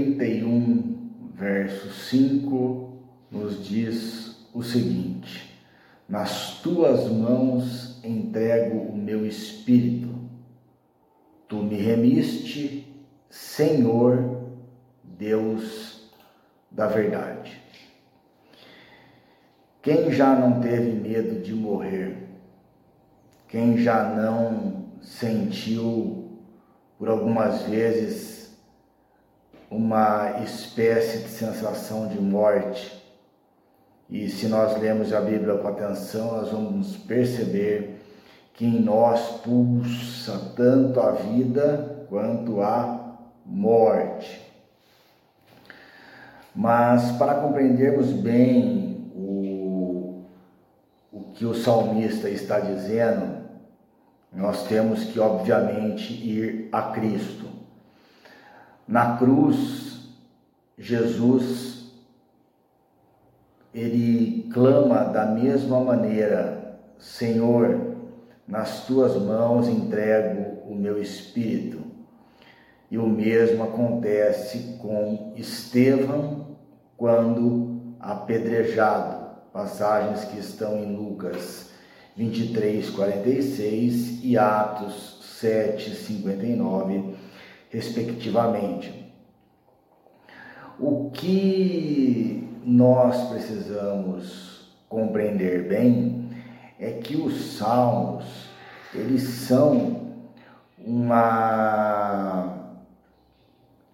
Salmos 0.00 0.16
31, 0.16 1.10
verso 1.34 1.90
5, 1.90 2.92
nos 3.30 3.66
diz 3.66 4.46
o 4.54 4.62
seguinte: 4.62 5.60
Nas 6.08 6.60
tuas 6.60 7.10
mãos 7.10 8.02
entrego 8.02 8.78
o 8.78 8.96
meu 8.96 9.26
espírito. 9.26 10.08
Tu 11.46 11.56
me 11.56 11.76
remiste, 11.76 12.86
Senhor, 13.28 14.48
Deus 15.04 16.10
da 16.70 16.86
verdade. 16.86 17.60
Quem 19.82 20.10
já 20.12 20.34
não 20.34 20.60
teve 20.60 20.92
medo 20.92 21.42
de 21.42 21.52
morrer? 21.52 22.16
Quem 23.48 23.76
já 23.78 24.14
não 24.14 24.86
sentiu 25.02 26.38
por 26.98 27.08
algumas 27.08 27.62
vezes 27.62 28.49
uma 29.70 30.42
espécie 30.42 31.18
de 31.18 31.28
sensação 31.28 32.08
de 32.08 32.20
morte. 32.20 33.00
E 34.10 34.28
se 34.28 34.48
nós 34.48 34.76
lemos 34.80 35.12
a 35.12 35.20
Bíblia 35.20 35.54
com 35.58 35.68
atenção, 35.68 36.32
nós 36.32 36.50
vamos 36.50 36.96
perceber 36.96 38.00
que 38.54 38.66
em 38.66 38.80
nós 38.80 39.40
pulsa 39.42 40.52
tanto 40.56 41.00
a 41.00 41.12
vida 41.12 42.04
quanto 42.08 42.60
a 42.60 43.16
morte. 43.46 44.50
Mas 46.54 47.12
para 47.12 47.34
compreendermos 47.36 48.10
bem 48.10 49.12
o, 49.14 50.24
o 51.12 51.20
que 51.32 51.46
o 51.46 51.54
salmista 51.54 52.28
está 52.28 52.58
dizendo, 52.58 53.38
nós 54.32 54.64
temos 54.64 55.04
que, 55.04 55.20
obviamente, 55.20 56.12
ir 56.12 56.68
a 56.72 56.82
Cristo. 56.90 57.59
Na 58.90 59.16
cruz, 59.16 60.00
Jesus 60.76 61.92
ele 63.72 64.50
clama 64.52 65.04
da 65.04 65.26
mesma 65.26 65.78
maneira: 65.78 66.80
Senhor, 66.98 67.98
nas 68.48 68.86
tuas 68.86 69.14
mãos 69.14 69.68
entrego 69.68 70.68
o 70.68 70.74
meu 70.74 71.00
espírito. 71.00 71.78
E 72.90 72.98
o 72.98 73.06
mesmo 73.06 73.62
acontece 73.62 74.76
com 74.82 75.34
Estevão 75.36 76.56
quando 76.96 77.94
apedrejado. 78.00 79.20
Passagens 79.52 80.24
que 80.24 80.40
estão 80.40 80.76
em 80.76 80.96
Lucas 80.96 81.70
23, 82.16 82.90
46 82.90 84.24
e 84.24 84.36
Atos 84.36 85.20
7, 85.38 85.94
59 85.94 87.09
respectivamente. 87.70 88.92
O 90.78 91.10
que 91.10 92.48
nós 92.64 93.28
precisamos 93.28 94.74
compreender 94.88 95.68
bem 95.68 96.28
é 96.78 96.90
que 96.92 97.16
os 97.16 97.56
salmos, 97.56 98.24
eles 98.94 99.22
são 99.22 100.14
uma, 100.78 102.74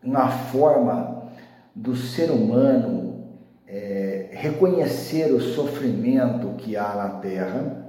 uma 0.02 0.28
forma 0.28 1.30
do 1.74 1.94
ser 1.94 2.30
humano 2.30 3.26
é, 3.66 4.30
reconhecer 4.32 5.32
o 5.32 5.40
sofrimento 5.40 6.54
que 6.56 6.76
há 6.76 6.94
na 6.94 7.08
terra 7.20 7.84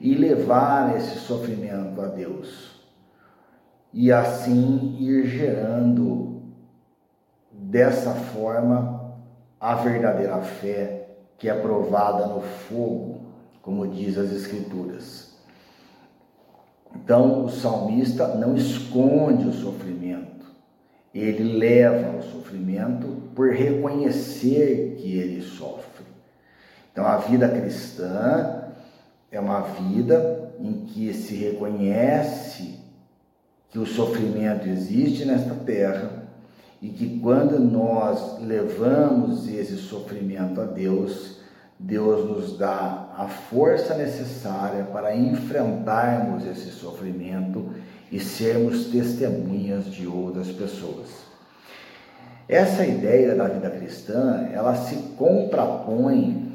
e 0.00 0.14
levar 0.14 0.96
esse 0.96 1.18
sofrimento 1.18 2.00
a 2.00 2.06
Deus 2.06 2.73
e 3.94 4.10
assim 4.10 4.96
ir 4.98 5.24
gerando 5.28 6.42
dessa 7.52 8.10
forma 8.12 9.14
a 9.60 9.76
verdadeira 9.76 10.42
fé 10.42 11.10
que 11.38 11.48
é 11.48 11.54
provada 11.54 12.26
no 12.26 12.40
fogo, 12.40 13.20
como 13.62 13.86
diz 13.86 14.18
as 14.18 14.32
Escrituras. 14.32 15.34
Então, 16.96 17.44
o 17.44 17.48
salmista 17.48 18.34
não 18.34 18.56
esconde 18.56 19.46
o 19.46 19.52
sofrimento, 19.52 20.44
ele 21.14 21.56
leva 21.56 22.18
o 22.18 22.22
sofrimento 22.22 23.06
por 23.32 23.52
reconhecer 23.52 24.96
que 24.98 25.16
ele 25.16 25.40
sofre. 25.40 26.04
Então, 26.90 27.06
a 27.06 27.18
vida 27.18 27.48
cristã 27.48 28.72
é 29.30 29.38
uma 29.38 29.60
vida 29.60 30.52
em 30.58 30.84
que 30.84 31.12
se 31.14 31.36
reconhece 31.36 32.83
que 33.74 33.78
o 33.80 33.84
sofrimento 33.84 34.68
existe 34.68 35.24
nesta 35.24 35.52
terra 35.52 36.22
e 36.80 36.90
que 36.90 37.18
quando 37.18 37.58
nós 37.58 38.40
levamos 38.40 39.48
esse 39.48 39.74
sofrimento 39.78 40.60
a 40.60 40.64
Deus, 40.64 41.40
Deus 41.76 42.24
nos 42.30 42.56
dá 42.56 43.08
a 43.18 43.26
força 43.26 43.96
necessária 43.96 44.84
para 44.84 45.16
enfrentarmos 45.16 46.46
esse 46.46 46.70
sofrimento 46.70 47.70
e 48.12 48.20
sermos 48.20 48.92
testemunhas 48.92 49.86
de 49.86 50.06
outras 50.06 50.52
pessoas. 50.52 51.08
Essa 52.48 52.86
ideia 52.86 53.34
da 53.34 53.48
vida 53.48 53.70
cristã, 53.70 54.48
ela 54.52 54.76
se 54.76 54.94
contrapõe 55.16 56.52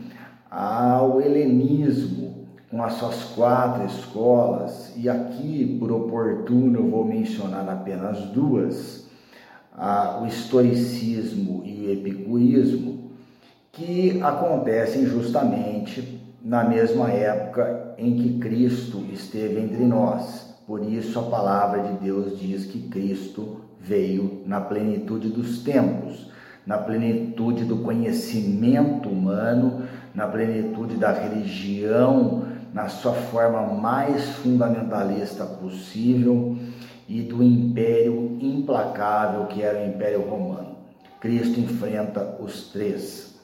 ao 0.49 1.19
helenismo 1.21 2.38
com 2.69 2.83
as 2.83 2.93
suas 2.93 3.23
quatro 3.35 3.85
escolas, 3.85 4.93
e 4.95 5.09
aqui, 5.09 5.77
por 5.79 5.91
oportuno, 5.91 6.79
eu 6.79 6.89
vou 6.89 7.03
mencionar 7.03 7.67
apenas 7.67 8.19
duas, 8.27 9.07
o 10.21 10.25
estoicismo 10.25 11.63
e 11.65 11.87
o 11.87 11.91
epicurismo, 11.91 13.09
que 13.71 14.21
acontecem 14.21 15.05
justamente 15.05 16.21
na 16.43 16.63
mesma 16.63 17.09
época 17.09 17.95
em 17.97 18.15
que 18.15 18.39
Cristo 18.39 19.03
esteve 19.11 19.61
entre 19.61 19.83
nós. 19.85 20.53
Por 20.67 20.83
isso 20.83 21.17
a 21.17 21.23
palavra 21.23 21.81
de 21.81 21.93
Deus 22.03 22.39
diz 22.39 22.65
que 22.65 22.89
Cristo 22.89 23.61
veio 23.79 24.43
na 24.45 24.61
plenitude 24.61 25.29
dos 25.29 25.63
tempos, 25.63 26.29
na 26.67 26.77
plenitude 26.77 27.63
do 27.63 27.77
conhecimento 27.77 29.09
humano, 29.09 29.83
na 30.13 30.27
plenitude 30.27 30.97
da 30.97 31.11
religião 31.11 32.43
na 32.73 32.87
sua 32.87 33.13
forma 33.13 33.61
mais 33.61 34.23
fundamentalista 34.37 35.45
possível 35.45 36.57
e 37.07 37.21
do 37.21 37.43
império 37.43 38.37
implacável 38.39 39.47
que 39.47 39.61
era 39.61 39.79
o 39.79 39.87
Império 39.87 40.21
Romano. 40.21 40.77
Cristo 41.19 41.59
enfrenta 41.59 42.37
os 42.39 42.71
três. 42.71 43.39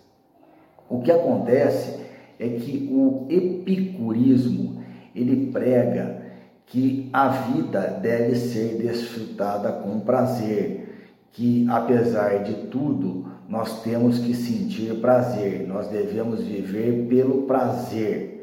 O 0.88 1.02
que 1.02 1.12
acontece 1.12 2.00
é 2.40 2.48
que 2.50 2.90
o 2.92 3.26
epicurismo 3.30 4.84
ele 5.16 5.52
prega 5.52 6.24
que 6.68 7.10
a 7.14 7.30
vida 7.30 8.00
deve 8.02 8.36
ser 8.36 8.78
desfrutada 8.78 9.72
com 9.72 10.00
prazer, 10.00 11.12
que 11.32 11.66
apesar 11.70 12.44
de 12.44 12.68
tudo 12.68 13.26
nós 13.48 13.82
temos 13.84 14.20
que 14.20 14.34
sentir 14.34 14.96
prazer, 15.00 15.68
nós 15.68 15.88
devemos 15.88 16.44
viver 16.44 17.08
pelo 17.08 17.44
prazer 17.44 18.35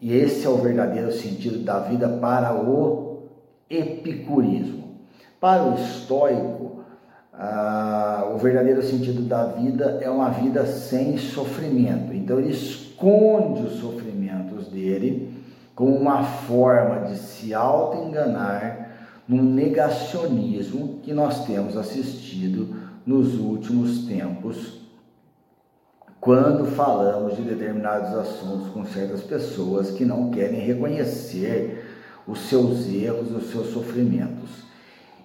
e 0.00 0.14
esse 0.14 0.46
é 0.46 0.48
o 0.48 0.56
verdadeiro 0.56 1.12
sentido 1.12 1.58
da 1.58 1.80
vida 1.80 2.08
para 2.08 2.54
o 2.54 3.24
epicurismo. 3.68 4.96
Para 5.40 5.64
o 5.64 5.74
estoico, 5.74 6.84
ah, 7.32 8.30
o 8.34 8.38
verdadeiro 8.38 8.82
sentido 8.82 9.22
da 9.22 9.46
vida 9.46 9.98
é 10.00 10.08
uma 10.08 10.30
vida 10.30 10.66
sem 10.66 11.16
sofrimento. 11.18 12.12
Então 12.14 12.38
ele 12.38 12.50
esconde 12.50 13.62
os 13.62 13.80
sofrimentos 13.80 14.68
dele 14.68 15.36
como 15.74 15.94
uma 15.94 16.24
forma 16.24 17.06
de 17.06 17.16
se 17.16 17.54
auto-enganar 17.54 18.88
num 19.28 19.42
negacionismo 19.42 21.00
que 21.02 21.12
nós 21.12 21.44
temos 21.44 21.76
assistido 21.76 22.74
nos 23.06 23.38
últimos 23.38 24.06
tempos 24.06 24.87
quando 26.20 26.66
falamos 26.66 27.36
de 27.36 27.42
determinados 27.42 28.12
assuntos 28.14 28.68
com 28.70 28.84
certas 28.84 29.22
pessoas 29.22 29.92
que 29.92 30.04
não 30.04 30.30
querem 30.30 30.60
reconhecer 30.60 31.84
os 32.26 32.40
seus 32.40 32.86
erros, 32.88 33.30
os 33.30 33.50
seus 33.50 33.68
sofrimentos. 33.68 34.50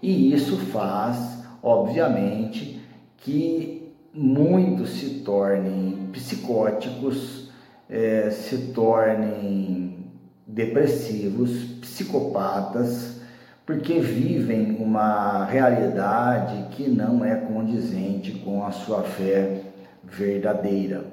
E 0.01 0.33
isso 0.33 0.57
faz, 0.57 1.43
obviamente, 1.61 2.81
que 3.17 3.91
muitos 4.13 4.91
se 4.91 5.21
tornem 5.21 6.09
psicóticos, 6.11 7.49
é, 7.89 8.29
se 8.29 8.71
tornem 8.73 9.97
depressivos, 10.45 11.63
psicopatas, 11.81 13.21
porque 13.65 13.99
vivem 13.99 14.77
uma 14.79 15.45
realidade 15.45 16.67
que 16.71 16.87
não 16.87 17.25
é 17.25 17.35
condizente 17.35 18.31
com 18.33 18.63
a 18.65 18.71
sua 18.71 19.01
fé 19.01 19.72
verdadeira. 20.15 21.06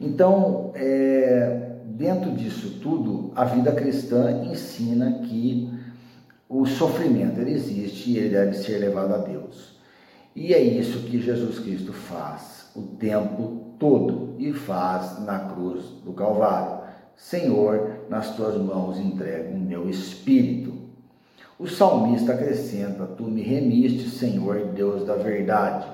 Então, 0.00 0.72
é, 0.74 1.72
dentro 1.84 2.32
disso 2.32 2.78
tudo, 2.80 3.32
a 3.34 3.44
vida 3.44 3.72
cristã 3.72 4.44
ensina 4.44 5.20
que 5.20 5.72
o 6.48 6.66
sofrimento 6.66 7.40
ele 7.40 7.52
existe 7.52 8.10
e 8.10 8.18
ele 8.18 8.28
deve 8.30 8.54
ser 8.54 8.78
levado 8.78 9.14
a 9.14 9.18
Deus. 9.18 9.78
E 10.34 10.52
é 10.52 10.60
isso 10.60 11.06
que 11.06 11.20
Jesus 11.20 11.58
Cristo 11.58 11.92
faz 11.92 12.70
o 12.74 12.82
tempo 12.82 13.76
todo 13.78 14.34
e 14.38 14.52
faz 14.52 15.20
na 15.24 15.38
cruz 15.38 15.84
do 16.04 16.12
Calvário. 16.12 16.82
Senhor, 17.16 18.00
nas 18.10 18.34
tuas 18.34 18.56
mãos 18.56 18.98
entrego 18.98 19.54
o 19.54 19.60
meu 19.60 19.88
espírito. 19.88 20.74
O 21.56 21.68
salmista 21.68 22.32
acrescenta: 22.32 23.06
Tu 23.06 23.22
me 23.22 23.42
remiste, 23.42 24.10
Senhor, 24.10 24.72
Deus 24.74 25.06
da 25.06 25.14
verdade. 25.14 25.86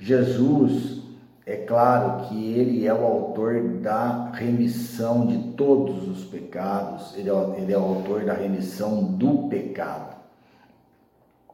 Jesus, 0.00 1.02
é 1.44 1.56
claro 1.56 2.24
que 2.24 2.54
ele 2.54 2.86
é 2.86 2.94
o 2.94 3.04
autor 3.04 3.62
da 3.80 4.30
remissão 4.32 5.26
de 5.26 5.52
todos 5.52 6.08
os 6.08 6.24
pecados, 6.24 7.14
ele 7.16 7.28
é, 7.28 7.60
ele 7.60 7.72
é 7.72 7.78
o 7.78 7.82
autor 7.82 8.24
da 8.24 8.32
remissão 8.32 9.04
do 9.04 9.48
pecado. 9.48 10.16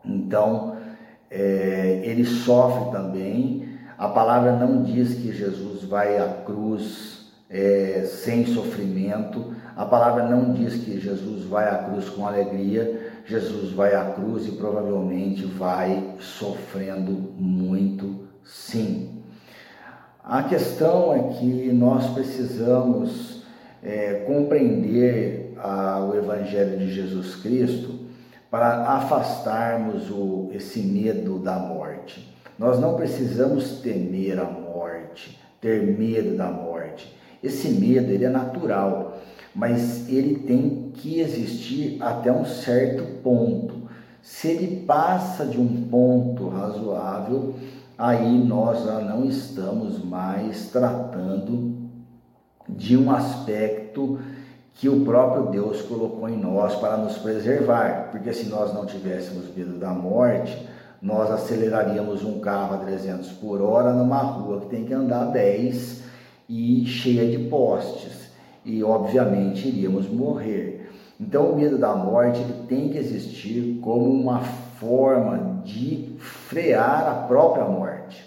Então, 0.04 0.76
é, 1.28 2.02
ele 2.04 2.24
sofre 2.24 2.92
também. 2.92 3.68
A 3.98 4.08
palavra 4.08 4.52
não 4.52 4.84
diz 4.84 5.14
que 5.14 5.32
Jesus 5.32 5.82
vai 5.82 6.16
à 6.18 6.28
cruz 6.44 7.32
é, 7.50 8.04
sem 8.06 8.46
sofrimento. 8.46 9.54
A 9.76 9.84
palavra 9.84 10.28
não 10.28 10.52
diz 10.52 10.74
que 10.76 11.00
Jesus 11.00 11.44
vai 11.44 11.68
à 11.68 11.78
cruz 11.78 12.08
com 12.08 12.26
alegria. 12.26 13.12
Jesus 13.26 13.72
vai 13.72 13.94
à 13.94 14.04
cruz 14.12 14.46
e 14.46 14.52
provavelmente 14.52 15.44
vai 15.44 16.14
sofrendo 16.20 17.34
muito, 17.36 18.25
sim. 18.46 19.22
A 20.22 20.42
questão 20.42 21.14
é 21.14 21.34
que 21.34 21.72
nós 21.72 22.12
precisamos 22.14 23.42
é, 23.82 24.24
compreender 24.26 25.54
a, 25.56 26.00
o 26.04 26.16
Evangelho 26.16 26.78
de 26.78 26.92
Jesus 26.92 27.36
Cristo 27.36 28.06
para 28.50 28.88
afastarmos 28.88 30.10
o, 30.10 30.50
esse 30.52 30.80
medo 30.80 31.38
da 31.38 31.58
morte. 31.58 32.34
Nós 32.58 32.80
não 32.80 32.94
precisamos 32.94 33.80
temer 33.80 34.38
a 34.40 34.44
morte, 34.44 35.38
ter 35.60 35.82
medo 35.96 36.36
da 36.36 36.50
morte. 36.50 37.14
Esse 37.42 37.68
medo 37.68 38.10
ele 38.10 38.24
é 38.24 38.30
natural, 38.30 39.18
mas 39.54 40.08
ele 40.08 40.40
tem 40.40 40.90
que 40.94 41.20
existir 41.20 41.98
até 42.00 42.32
um 42.32 42.44
certo 42.44 43.04
ponto. 43.22 43.86
Se 44.22 44.48
ele 44.48 44.84
passa 44.84 45.46
de 45.46 45.60
um 45.60 45.88
ponto 45.88 46.48
razoável, 46.48 47.54
aí 47.98 48.38
nós 48.38 48.84
já 48.84 49.00
não 49.00 49.24
estamos 49.24 50.04
mais 50.04 50.68
tratando 50.70 51.88
de 52.68 52.96
um 52.96 53.10
aspecto 53.10 54.18
que 54.74 54.88
o 54.88 55.04
próprio 55.04 55.46
Deus 55.46 55.80
colocou 55.82 56.28
em 56.28 56.36
nós 56.36 56.74
para 56.74 56.98
nos 56.98 57.16
preservar, 57.16 58.10
porque 58.10 58.32
se 58.32 58.48
nós 58.48 58.74
não 58.74 58.84
tivéssemos 58.84 59.54
medo 59.56 59.78
da 59.78 59.90
morte, 59.90 60.68
nós 61.00 61.30
aceleraríamos 61.30 62.22
um 62.24 62.40
carro 62.40 62.74
a 62.74 62.78
300 62.78 63.32
por 63.32 63.62
hora 63.62 63.92
numa 63.92 64.18
rua 64.18 64.60
que 64.60 64.66
tem 64.66 64.84
que 64.84 64.92
andar 64.92 65.26
10 65.26 66.02
e 66.48 66.84
cheia 66.86 67.30
de 67.30 67.48
postes, 67.48 68.30
e 68.64 68.82
obviamente 68.84 69.68
iríamos 69.68 70.08
morrer. 70.08 70.90
Então 71.18 71.52
o 71.52 71.56
medo 71.56 71.78
da 71.78 71.94
morte 71.94 72.40
ele 72.40 72.66
tem 72.68 72.90
que 72.90 72.98
existir 72.98 73.78
como 73.80 74.10
uma 74.10 74.40
forma 74.40 75.62
de 75.64 76.15
frear 76.48 77.08
a 77.08 77.26
própria 77.26 77.64
morte. 77.64 78.24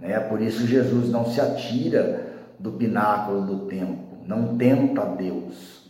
Né? 0.00 0.18
Por 0.20 0.40
isso 0.40 0.66
Jesus 0.66 1.10
não 1.10 1.26
se 1.26 1.40
atira 1.40 2.28
do 2.58 2.72
pináculo 2.72 3.46
do 3.46 3.66
templo 3.66 4.10
não 4.30 4.56
tenta 4.56 5.04
Deus. 5.04 5.80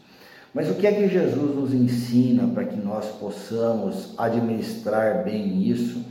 Mas 0.53 0.69
o 0.69 0.75
que 0.75 0.87
é 0.87 0.93
que 0.93 1.09
Jesus 1.09 1.55
nos 1.55 1.73
ensina 1.73 2.49
para 2.49 2.65
que 2.65 2.77
nós 2.77 3.07
possamos 3.21 4.15
administrar 4.19 5.23
bem 5.23 5.63
isso 5.63 6.05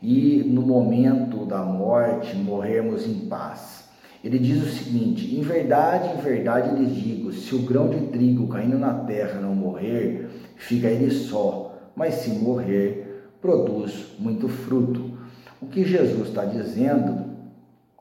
e 0.00 0.44
no 0.46 0.62
momento 0.62 1.44
da 1.46 1.62
morte 1.62 2.36
morrermos 2.36 3.06
em 3.06 3.26
paz? 3.26 3.84
Ele 4.22 4.38
diz 4.38 4.62
o 4.62 4.68
seguinte: 4.68 5.34
em 5.34 5.40
verdade, 5.40 6.16
em 6.16 6.20
verdade 6.20 6.76
lhes 6.76 6.94
digo: 6.94 7.32
se 7.32 7.54
o 7.54 7.62
grão 7.62 7.88
de 7.88 8.06
trigo 8.08 8.46
caindo 8.46 8.78
na 8.78 8.94
terra 8.94 9.40
não 9.40 9.54
morrer, 9.54 10.30
fica 10.56 10.86
ele 10.86 11.10
só, 11.10 11.74
mas 11.96 12.14
se 12.14 12.30
morrer, 12.30 13.03
produz 13.44 14.06
muito 14.18 14.48
fruto. 14.48 15.18
O 15.60 15.66
que 15.66 15.84
Jesus 15.84 16.28
está 16.28 16.46
dizendo 16.46 17.26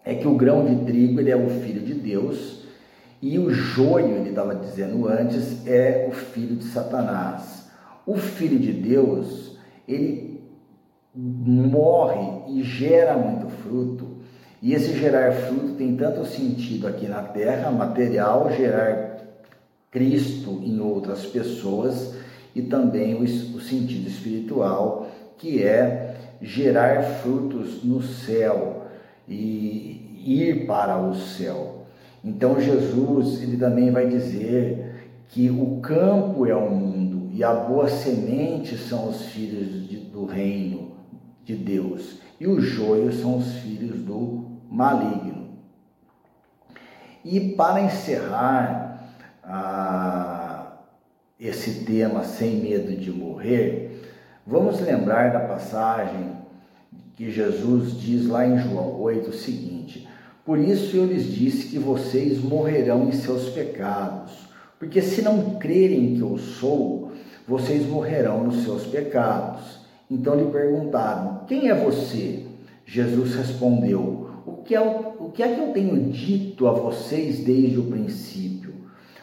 é 0.06 0.16
que 0.16 0.26
o 0.26 0.38
grão 0.38 0.64
de 0.64 0.86
trigo 0.86 1.20
ele 1.20 1.32
é 1.32 1.36
o 1.36 1.50
filho 1.50 1.82
de 1.82 1.94
Deus 1.94 2.64
e 3.22 3.38
o 3.38 3.50
joio, 3.50 4.16
ele 4.16 4.30
estava 4.30 4.56
dizendo 4.56 5.06
antes, 5.06 5.68
é 5.68 6.08
o 6.10 6.14
filho 6.14 6.56
de 6.56 6.64
Satanás. 6.64 7.70
O 8.06 8.16
filho 8.16 8.58
de 8.58 8.72
Deus, 8.72 9.58
ele 9.86 10.42
morre 11.14 12.54
e 12.54 12.64
gera 12.64 13.18
muito 13.18 13.50
fruto. 13.50 14.20
E 14.62 14.74
esse 14.74 14.98
gerar 14.98 15.34
fruto 15.34 15.74
tem 15.74 15.98
tanto 15.98 16.26
sentido 16.26 16.88
aqui 16.88 17.06
na 17.06 17.22
terra, 17.22 17.70
material, 17.70 18.50
gerar 18.56 19.18
Cristo 19.92 20.62
em 20.64 20.80
outras 20.80 21.26
pessoas, 21.26 22.16
e 22.56 22.62
também 22.62 23.16
o, 23.16 23.24
o 23.24 23.62
sentido 23.62 24.08
espiritual, 24.08 25.10
que 25.44 25.62
é 25.62 26.16
gerar 26.42 27.04
frutos 27.04 27.84
no 27.84 28.02
céu 28.02 28.88
e 29.28 30.24
ir 30.26 30.66
para 30.66 30.98
o 30.98 31.14
céu. 31.14 31.86
Então 32.24 32.62
Jesus 32.62 33.44
ele 33.44 33.58
também 33.58 33.92
vai 33.92 34.08
dizer 34.08 35.12
que 35.28 35.50
o 35.50 35.82
campo 35.82 36.46
é 36.46 36.56
o 36.56 36.70
mundo 36.70 37.30
e 37.34 37.44
a 37.44 37.54
boa 37.54 37.90
semente 37.90 38.78
são 38.78 39.10
os 39.10 39.26
filhos 39.26 39.90
de, 39.90 39.98
do 39.98 40.26
reino 40.26 40.94
de 41.44 41.56
Deus 41.58 42.20
e 42.40 42.48
o 42.48 42.62
joio 42.62 43.12
são 43.12 43.38
os 43.38 43.56
filhos 43.56 44.00
do 44.00 44.46
maligno. 44.72 45.50
E 47.26 47.50
para 47.52 47.82
encerrar 47.82 49.12
ah, 49.44 50.78
esse 51.38 51.84
tema 51.84 52.24
sem 52.24 52.62
medo 52.62 52.96
de 52.96 53.12
morrer, 53.12 53.93
vamos 54.46 54.80
lembrar 54.80 55.32
da 55.32 55.40
passagem 55.40 56.32
que 57.16 57.30
Jesus 57.30 58.00
diz 58.00 58.28
lá 58.28 58.46
em 58.46 58.58
João 58.58 59.00
8 59.02 59.30
o 59.30 59.34
seguinte: 59.34 60.08
por 60.46 60.60
isso 60.60 60.98
eu 60.98 61.06
lhes 61.06 61.26
disse 61.26 61.70
que 61.70 61.80
vocês 61.80 62.42
morrerão 62.42 63.08
em 63.08 63.14
seus 63.14 63.48
pecados, 63.50 64.34
porque 64.78 65.02
se 65.02 65.22
não 65.22 65.52
crerem 65.52 66.16
que 66.16 66.22
eu 66.22 66.38
sou, 66.38 67.14
vocês 67.48 67.88
morrerão 67.88 68.44
nos 68.44 68.64
seus 68.64 68.86
pecados. 68.86 69.80
Então 70.12 70.36
lhe 70.36 70.52
perguntaram: 70.52 71.46
Quem 71.48 71.70
é 71.70 71.74
você? 71.74 72.46
Jesus 72.86 73.36
respondeu: 73.36 74.24
o 74.46 74.58
que, 74.64 74.76
é, 74.76 74.82
o 74.82 75.32
que 75.34 75.42
é 75.42 75.56
que 75.56 75.62
eu 75.62 75.72
tenho 75.72 76.12
dito 76.12 76.68
a 76.68 76.74
vocês 76.74 77.40
desde 77.40 77.80
o 77.80 77.86
princípio? 77.86 78.74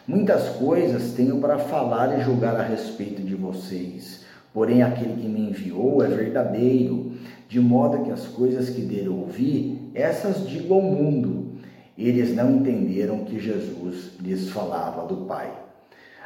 Muitas 0.07 0.49
coisas 0.49 1.13
tenho 1.13 1.39
para 1.39 1.59
falar 1.59 2.17
e 2.17 2.23
julgar 2.23 2.55
a 2.55 2.63
respeito 2.63 3.21
de 3.21 3.35
vocês, 3.35 4.20
porém 4.53 4.83
aquele 4.83 5.21
que 5.21 5.27
me 5.27 5.49
enviou 5.49 6.03
é 6.03 6.07
verdadeiro, 6.07 7.13
de 7.47 7.59
modo 7.59 8.03
que 8.03 8.11
as 8.11 8.27
coisas 8.27 8.69
que 8.69 8.81
dele 8.81 9.09
ouvi 9.09 9.91
essas 9.93 10.47
digo 10.47 10.73
ao 10.73 10.81
mundo. 10.81 11.51
Eles 11.97 12.35
não 12.35 12.55
entenderam 12.57 13.25
que 13.25 13.39
Jesus 13.39 14.13
lhes 14.19 14.49
falava 14.49 15.05
do 15.05 15.25
Pai. 15.25 15.51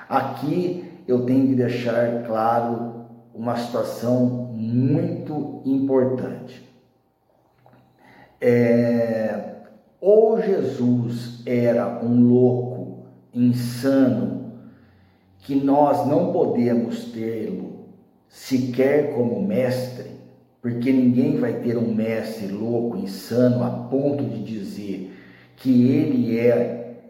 Aqui 0.08 0.84
eu 1.08 1.26
tenho 1.26 1.48
que 1.48 1.56
deixar 1.56 2.24
claro 2.26 3.06
uma 3.34 3.58
situação 3.58 4.52
muito 4.54 5.62
importante. 5.66 6.64
É, 8.40 9.56
ou 10.00 10.40
Jesus 10.40 11.42
era 11.46 12.04
um 12.04 12.22
louco, 12.28 13.06
insano, 13.34 14.54
que 15.40 15.56
nós 15.56 16.08
não 16.08 16.32
podemos 16.32 17.12
tê-lo 17.12 17.75
sequer 18.30 19.14
como 19.14 19.42
mestre, 19.42 20.12
porque 20.62 20.92
ninguém 20.92 21.38
vai 21.38 21.54
ter 21.54 21.78
um 21.78 21.94
mestre 21.94 22.48
louco, 22.48 22.98
insano, 22.98 23.64
a 23.64 23.70
ponto 23.70 24.24
de 24.24 24.44
dizer 24.44 25.14
que 25.58 25.92
ele 25.92 26.38
é, 26.40 27.02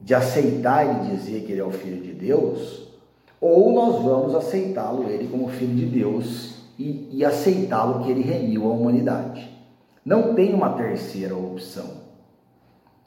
de 0.00 0.14
aceitar 0.14 0.84
e 0.84 1.10
dizer 1.10 1.42
que 1.42 1.52
ele 1.52 1.60
é 1.60 1.64
o 1.64 1.70
Filho 1.70 2.02
de 2.02 2.12
Deus, 2.12 2.88
ou 3.40 3.72
nós 3.72 4.02
vamos 4.02 4.34
aceitá-lo 4.34 5.08
ele 5.08 5.28
como 5.28 5.48
Filho 5.48 5.74
de 5.74 5.86
Deus 5.86 6.58
e, 6.78 7.08
e 7.12 7.24
aceitá-lo 7.24 8.04
que 8.04 8.10
ele 8.10 8.22
remiu 8.22 8.64
a 8.64 8.74
humanidade. 8.74 9.48
Não 10.04 10.34
tem 10.34 10.54
uma 10.54 10.70
terceira 10.70 11.36
opção. 11.36 12.08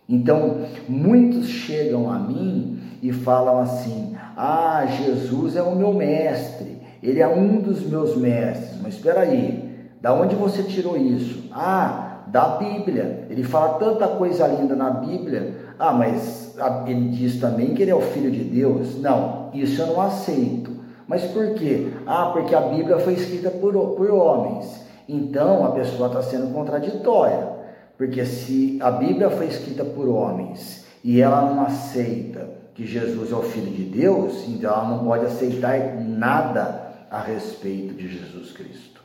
Então, 0.08 0.66
muitos 0.88 1.48
chegam 1.48 2.12
a 2.12 2.20
mim 2.20 2.80
e 3.02 3.12
falam 3.14 3.60
assim: 3.60 4.16
Ah, 4.36 4.86
Jesus 4.86 5.56
é 5.56 5.64
o 5.64 5.76
meu 5.76 5.94
mestre, 5.94 6.81
ele 7.02 7.20
é 7.20 7.28
um 7.28 7.60
dos 7.60 7.82
meus 7.86 8.16
mestres. 8.16 8.80
Mas 8.82 8.96
espera 8.96 9.22
aí, 9.22 9.90
da 10.02 10.14
onde 10.14 10.36
você 10.36 10.64
tirou 10.64 10.98
isso? 10.98 11.50
Ah, 11.52 12.24
da 12.28 12.58
Bíblia. 12.58 13.28
Ele 13.30 13.44
fala 13.44 13.80
tanta 13.80 14.08
coisa 14.08 14.48
linda 14.48 14.76
na 14.76 14.90
Bíblia. 14.90 15.56
Ah, 15.78 15.92
mas 15.92 16.56
ele 16.86 17.10
diz 17.10 17.40
também 17.40 17.74
que 17.74 17.82
ele 17.82 17.92
é 17.92 17.96
o 17.96 18.02
filho 18.02 18.32
de 18.32 18.44
Deus. 18.44 19.00
Não, 19.02 19.50
isso 19.54 19.82
eu 19.82 19.88
não 19.88 20.02
aceito. 20.02 20.72
Mas 21.08 21.24
por 21.26 21.56
quê? 21.56 21.88
Ah, 22.06 22.32
porque 22.34 22.56
a 22.56 22.62
Bíblia 22.62 23.00
foi 23.00 23.14
escrita 23.14 23.50
por, 23.50 23.74
por 23.74 24.10
homens. 24.12 24.82
Então 25.10 25.66
a 25.66 25.72
pessoa 25.72 26.08
está 26.08 26.22
sendo 26.22 26.54
contraditória. 26.54 27.50
Porque 27.98 28.26
se 28.26 28.80
a 28.82 28.90
Bíblia 28.92 29.30
foi 29.30 29.48
escrita 29.48 29.84
por 29.84 30.08
homens 30.08 30.86
e 31.04 31.22
ela 31.22 31.42
não 31.42 31.64
aceita 31.64 32.50
que 32.74 32.86
Jesus 32.86 33.32
é 33.32 33.36
o 33.36 33.44
Filho 33.44 33.72
de 33.72 33.84
Deus, 33.84 34.48
então 34.48 34.72
ela 34.72 34.88
não 34.88 35.06
pode 35.06 35.26
aceitar 35.26 35.78
nada 36.00 36.91
a 37.12 37.22
respeito 37.22 37.94
de 37.94 38.08
Jesus 38.08 38.54
Cristo. 38.54 39.04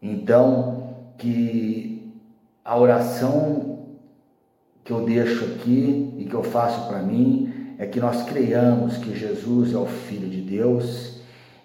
Então, 0.00 0.96
que 1.18 2.14
a 2.64 2.78
oração 2.78 3.88
que 4.82 4.90
eu 4.90 5.04
deixo 5.04 5.44
aqui 5.44 6.14
e 6.16 6.24
que 6.24 6.34
eu 6.34 6.42
faço 6.42 6.88
para 6.88 7.02
mim 7.02 7.74
é 7.78 7.86
que 7.86 8.00
nós 8.00 8.22
creiamos 8.22 8.96
que 8.96 9.14
Jesus 9.14 9.74
é 9.74 9.76
o 9.76 9.84
Filho 9.84 10.30
de 10.30 10.40
Deus 10.40 11.20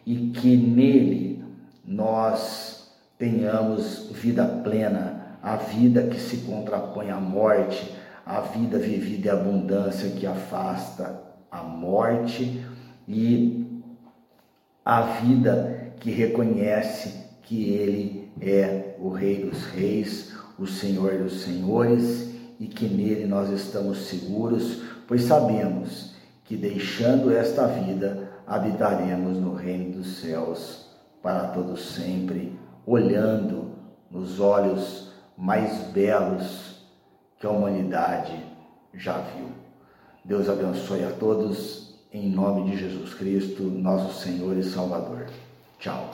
e 0.06 0.32
que 0.32 0.58
nele 0.58 1.42
nós 1.86 2.94
tenhamos 3.18 4.10
vida 4.12 4.46
plena, 4.46 5.38
a 5.42 5.56
vida 5.56 6.04
que 6.04 6.20
se 6.20 6.38
contrapõe 6.38 7.10
à 7.12 7.20
morte, 7.20 7.96
a 8.26 8.42
vida 8.42 8.78
vivida 8.78 9.30
em 9.30 9.32
abundância 9.32 10.10
que 10.10 10.28
afasta 10.28 11.22
a 11.50 11.64
morte 11.64 12.62
e 13.08 13.65
a 14.86 15.02
vida 15.02 15.94
que 16.00 16.12
reconhece 16.12 17.26
que 17.42 17.72
Ele 17.74 18.32
é 18.40 18.96
o 19.00 19.10
Rei 19.10 19.44
dos 19.44 19.66
Reis, 19.66 20.36
o 20.60 20.68
Senhor 20.68 21.18
dos 21.18 21.42
Senhores 21.42 22.36
e 22.60 22.68
que 22.68 22.86
nele 22.86 23.26
nós 23.26 23.50
estamos 23.50 24.06
seguros, 24.06 24.84
pois 25.08 25.24
sabemos 25.24 26.14
que 26.44 26.56
deixando 26.56 27.36
esta 27.36 27.66
vida 27.68 28.32
habitaremos 28.46 29.38
no 29.38 29.56
reino 29.56 29.98
dos 29.98 30.18
céus 30.18 30.86
para 31.22 31.48
todos 31.48 31.94
sempre, 31.94 32.58
olhando 32.86 33.72
nos 34.12 34.40
olhos 34.40 35.12
mais 35.36 35.92
belos 35.92 36.86
que 37.40 37.48
a 37.48 37.50
humanidade 37.50 38.40
já 38.94 39.18
viu. 39.18 39.48
Deus 40.24 40.48
abençoe 40.48 41.04
a 41.04 41.12
todos, 41.12 41.95
em 42.16 42.30
nome 42.30 42.72
de 42.72 42.78
Jesus 42.78 43.14
Cristo, 43.14 43.64
nosso 43.64 44.24
Senhor 44.24 44.58
e 44.58 44.64
Salvador. 44.64 45.26
Tchau. 45.80 46.14